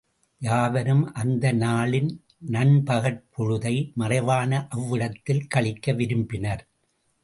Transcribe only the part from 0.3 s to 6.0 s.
யாவரும் அந்த நாளின் நண்பகற் பொழுதை மறைவான அவ்விடத்தில் கழிக்க